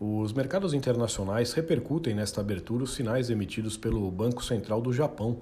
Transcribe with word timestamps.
Os 0.00 0.32
mercados 0.32 0.74
internacionais 0.74 1.52
repercutem 1.52 2.14
nesta 2.14 2.40
abertura 2.40 2.82
os 2.82 2.94
sinais 2.94 3.30
emitidos 3.30 3.76
pelo 3.76 4.10
Banco 4.10 4.44
Central 4.44 4.80
do 4.80 4.92
Japão, 4.92 5.38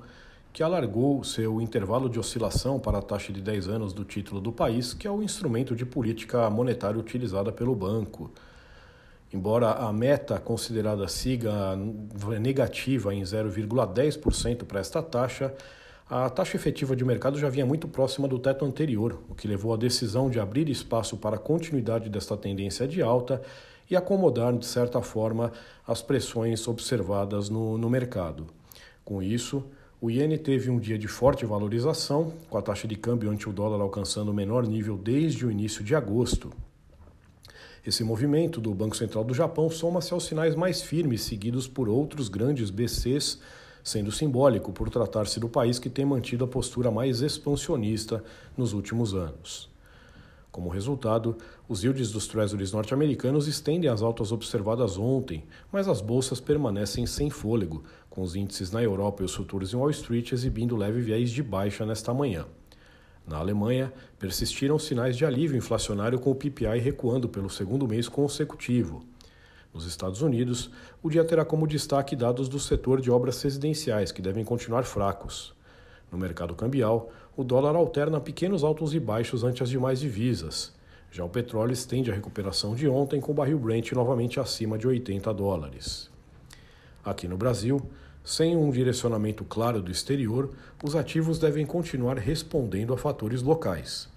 que 0.53 0.63
alargou 0.63 1.25
seu 1.25 1.59
intervalo 1.63 2.09
de 2.09 2.19
oscilação 2.19 2.79
para 2.79 2.99
a 2.99 3.03
taxa 3.03 3.33
de 3.33 3.41
10 3.41 3.69
anos 3.69 3.93
do 3.95 4.05
título 4.05 4.43
do 4.43 4.53
país, 4.53 4.93
que 4.93 5.09
é 5.09 5.11
o 5.11 5.23
instrumento 5.23 5.75
de 5.75 5.87
política 5.87 6.51
monetária 6.51 7.01
utilizada 7.01 7.51
pelo 7.51 7.75
banco. 7.75 8.31
Embora 9.33 9.73
a 9.73 9.91
meta 9.91 10.39
considerada 10.39 11.09
siga 11.09 11.75
negativa 12.39 13.15
em 13.15 13.23
0,10% 13.23 14.65
para 14.65 14.81
esta 14.81 15.03
taxa, 15.03 15.55
a 16.11 16.29
taxa 16.29 16.57
efetiva 16.57 16.95
de 16.95 17.03
mercado 17.03 17.39
já 17.39 17.49
vinha 17.49 17.65
muito 17.65 17.89
próxima 17.89 18.29
do 18.29 18.39
teto 18.39 18.67
anterior, 18.67 19.19
o 19.31 19.35
que 19.35 19.49
levou 19.49 19.73
à 19.73 19.79
decisão 19.79 20.29
de 20.29 20.39
abrir 20.39 20.69
espaço 20.69 21.17
para 21.17 21.37
a 21.37 21.39
continuidade 21.39 22.11
desta 22.11 22.37
tendência 22.37 22.87
de 22.87 23.01
alta 23.01 23.41
e 23.91 23.97
acomodar, 23.97 24.57
de 24.57 24.67
certa 24.67 25.01
forma, 25.01 25.53
as 25.87 26.03
pressões 26.03 26.67
observadas 26.67 27.49
no, 27.49 27.77
no 27.77 27.91
mercado. 27.91 28.47
Com 29.05 29.23
isso, 29.23 29.65
o 30.01 30.11
iene 30.11 30.39
teve 30.39 30.71
um 30.71 30.79
dia 30.79 30.99
de 30.99 31.09
forte 31.09 31.45
valorização, 31.45 32.33
com 32.49 32.59
a 32.59 32.63
taxa 32.63 32.89
de 32.89 32.97
câmbio 32.97 33.31
ante 33.31 33.49
o 33.49 33.53
dólar 33.53 33.81
alcançando 33.81 34.31
o 34.31 34.35
menor 34.35 34.67
nível 34.67 34.97
desde 34.97 35.47
o 35.47 35.51
início 35.51 35.85
de 35.85 35.95
agosto, 35.95 36.51
esse 37.85 38.05
movimento 38.05 38.61
do 38.61 38.73
Banco 38.73 38.97
Central 38.97 39.25
do 39.25 39.35
Japão 39.35 39.69
soma-se 39.69 40.15
aos 40.15 40.27
sinais 40.27 40.55
mais 40.55 40.83
firmes 40.83 41.23
seguidos 41.23 41.67
por 41.67 41.89
outros 41.89 42.29
grandes 42.29 42.71
BCs, 42.71 43.41
sendo 43.83 44.13
simbólico 44.13 44.73
por 44.73 44.89
tratar-se 44.89 45.41
do 45.41 45.49
país 45.49 45.81
que 45.81 45.91
tem 45.91 46.05
mantido 46.05 46.45
a 46.45 46.49
postura 46.49 46.93
mais 46.93 47.23
expansionista 47.23 48.23
nos 48.57 48.73
últimos 48.73 49.15
anos. 49.15 49.69
Como 50.53 50.69
resultado, 50.69 51.35
os 51.67 51.83
yields 51.83 52.13
dos 52.13 52.27
treasuries 52.27 52.73
norte-americanos 52.73 53.49
estendem 53.49 53.89
as 53.89 54.03
altas 54.03 54.33
observadas 54.33 54.99
ontem, 54.99 55.45
mas 55.73 55.89
as 55.89 56.03
bolsas 56.03 56.41
permanecem 56.41 57.07
sem 57.07 57.31
fôlego, 57.31 57.83
com 58.11 58.21
os 58.21 58.37
índices 58.37 58.71
na 58.71 58.83
Europa 58.83 59.23
e 59.23 59.25
os 59.25 59.35
futuros 59.35 59.73
em 59.73 59.77
Wall 59.77 59.89
Street 59.89 60.31
exibindo 60.31 60.77
leve 60.77 61.01
viés 61.01 61.31
de 61.31 61.43
baixa 61.43 61.87
nesta 61.87 62.13
manhã. 62.13 62.45
Na 63.27 63.39
Alemanha, 63.39 63.91
persistiram 64.19 64.79
sinais 64.79 65.17
de 65.17 65.25
alívio 65.25 65.57
inflacionário 65.57 66.21
com 66.21 66.31
o 66.31 66.35
PPI 66.35 66.81
recuando 66.81 67.31
pelo 67.31 67.49
segundo 67.49 67.89
mês 67.89 68.07
consecutivo. 68.07 69.03
Nos 69.73 69.87
Estados 69.87 70.21
Unidos, 70.21 70.71
o 71.03 71.09
dia 71.09 71.25
terá 71.25 71.47
como 71.47 71.67
destaque 71.67 72.15
dados 72.15 72.47
do 72.47 72.61
setor 72.61 73.01
de 73.01 73.11
obras 73.11 73.41
residenciais, 73.43 74.13
que 74.13 74.21
devem 74.21 74.45
continuar 74.45 74.83
fracos. 74.83 75.55
No 76.13 76.19
mercado 76.19 76.55
cambial, 76.55 77.11
o 77.35 77.43
dólar 77.43 77.75
alterna 77.75 78.21
pequenos 78.21 78.63
altos 78.63 78.95
e 78.95 79.01
baixos 79.01 79.43
ante 79.43 79.63
as 79.63 79.71
demais 79.71 79.99
divisas. 79.99 80.71
Já 81.11 81.25
o 81.25 81.29
petróleo 81.29 81.73
estende 81.73 82.11
a 82.11 82.15
recuperação 82.15 82.75
de 82.75 82.87
ontem, 82.87 83.19
com 83.19 83.33
o 83.33 83.35
barril 83.35 83.59
Brent 83.59 83.93
novamente 83.93 84.39
acima 84.39 84.77
de 84.77 84.87
80 84.87 85.33
dólares. 85.33 86.11
Aqui 87.03 87.27
no 87.27 87.39
Brasil, 87.39 87.81
sem 88.23 88.57
um 88.57 88.71
direcionamento 88.71 89.43
claro 89.45 89.81
do 89.81 89.91
exterior, 89.91 90.51
os 90.85 90.95
ativos 90.95 91.39
devem 91.39 91.65
continuar 91.65 92.19
respondendo 92.19 92.93
a 92.93 92.99
fatores 92.99 93.43
locais. 93.43 94.09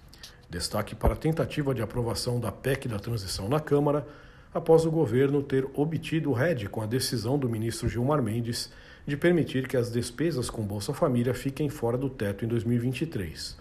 Destaque 0.48 0.94
para 0.94 1.14
a 1.14 1.16
tentativa 1.16 1.74
de 1.74 1.82
aprovação 1.82 2.38
da 2.38 2.52
PEC 2.52 2.88
da 2.88 2.98
transição 2.98 3.48
na 3.48 3.58
Câmara, 3.58 4.06
após 4.54 4.84
o 4.86 4.90
governo 4.90 5.42
ter 5.42 5.66
obtido 5.74 6.30
o 6.30 6.32
RED 6.34 6.68
com 6.68 6.80
a 6.80 6.86
decisão 6.86 7.38
do 7.38 7.48
ministro 7.48 7.88
Gilmar 7.88 8.22
Mendes 8.22 8.70
de 9.06 9.16
permitir 9.16 9.68
que 9.68 9.76
as 9.76 9.90
despesas 9.90 10.50
com 10.50 10.62
Bolsa 10.62 10.92
Família 10.92 11.32
fiquem 11.32 11.68
fora 11.68 11.96
do 11.96 12.10
teto 12.10 12.44
em 12.44 12.48
2023. 12.48 13.56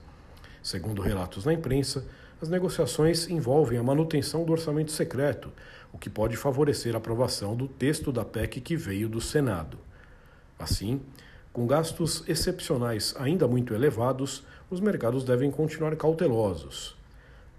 Segundo 0.64 1.02
relatos 1.02 1.46
na 1.46 1.54
imprensa, 1.54 2.04
as 2.42 2.50
negociações 2.50 3.30
envolvem 3.30 3.78
a 3.78 3.84
manutenção 3.84 4.44
do 4.44 4.52
orçamento 4.52 4.92
secreto, 4.92 5.52
o 5.94 5.98
que 6.00 6.10
pode 6.10 6.36
favorecer 6.36 6.96
a 6.96 6.98
aprovação 6.98 7.56
do 7.56 7.68
texto 7.68 8.12
da 8.12 8.26
PEC 8.26 8.60
que 8.60 8.76
veio 8.76 9.08
do 9.08 9.22
Senado. 9.22 9.78
Assim, 10.58 11.00
com 11.54 11.68
gastos 11.68 12.24
excepcionais 12.28 13.14
ainda 13.18 13.48
muito 13.48 13.74
elevados, 13.74 14.44
os 14.70 14.80
mercados 14.80 15.24
devem 15.24 15.52
continuar 15.52 15.96
cautelosos. 15.96 16.98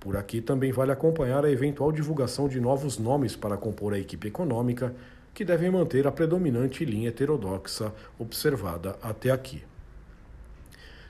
Por 0.07 0.17
aqui 0.17 0.41
também 0.41 0.71
vale 0.71 0.93
acompanhar 0.93 1.45
a 1.45 1.51
eventual 1.51 1.91
divulgação 1.91 2.47
de 2.47 2.61
novos 2.61 2.97
nomes 2.97 3.35
para 3.35 3.57
compor 3.57 3.93
a 3.93 3.99
equipe 3.99 4.29
econômica, 4.29 4.95
que 5.35 5.45
devem 5.45 5.69
manter 5.69 6.07
a 6.07 6.13
predominante 6.13 6.85
linha 6.85 7.09
heterodoxa 7.09 7.93
observada 8.17 8.97
até 9.03 9.33
aqui. 9.33 9.65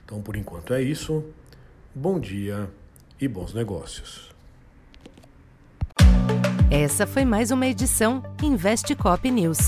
Então, 0.03 0.19
por 0.19 0.35
enquanto 0.35 0.73
é 0.73 0.81
isso. 0.81 1.23
Bom 1.93 2.19
dia 2.19 2.67
e 3.21 3.27
bons 3.27 3.53
negócios. 3.53 4.33
Essa 6.71 7.05
foi 7.05 7.23
mais 7.23 7.51
uma 7.51 7.67
edição 7.67 8.23
Investe 8.41 8.95
Cop 8.95 9.29
News. 9.29 9.59